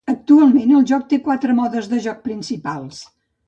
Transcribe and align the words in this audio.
Actualment 0.11 0.71
el 0.77 0.85
joc 0.93 1.03
té 1.11 1.21
quatre 1.29 1.57
modes 1.61 1.93
de 1.95 2.03
joc 2.09 2.27
principals. 2.27 3.07